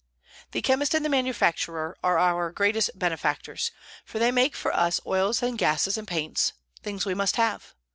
[0.51, 3.69] The chemist and the manufacturer are our greatest benefactors,
[4.03, 7.75] for they make for us oils and gases and paints, things we must have.